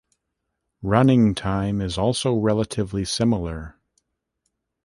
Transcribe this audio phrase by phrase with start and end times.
[0.81, 3.75] Running time is also relatively similar.